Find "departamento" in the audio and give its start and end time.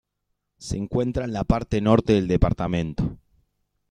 2.27-3.19